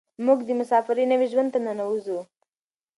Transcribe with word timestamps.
موږ 0.25 0.39
د 0.45 0.49
مساپرۍ 0.59 1.05
نوي 1.11 1.27
ژوند 1.31 1.49
ته 1.53 1.59
ننوځو. 1.65 2.19